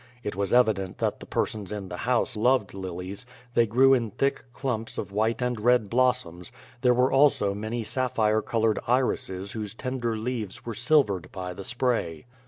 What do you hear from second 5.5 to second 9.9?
red blossoms; there were also many sapphire colored irises whose